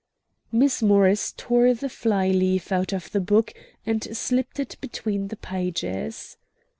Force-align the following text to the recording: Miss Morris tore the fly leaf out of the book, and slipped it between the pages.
Miss 0.51 0.81
Morris 0.81 1.31
tore 1.37 1.75
the 1.75 1.87
fly 1.87 2.29
leaf 2.29 2.71
out 2.71 2.91
of 2.91 3.11
the 3.11 3.19
book, 3.19 3.53
and 3.85 4.03
slipped 4.17 4.59
it 4.59 4.75
between 4.81 5.27
the 5.27 5.37
pages. 5.37 6.37